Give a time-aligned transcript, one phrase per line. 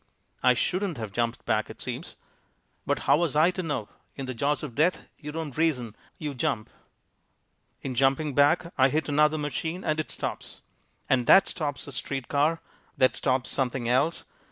[0.41, 2.15] I shouldn't have jumped back it seems.
[2.87, 3.87] But how was I to know?
[4.15, 6.71] In the jaws of death you don't reason, you jump.
[7.83, 10.61] In jumping back I hit another machine and it stops.
[11.07, 12.61] And that stops a street car.
[12.97, 14.23] That stops something else.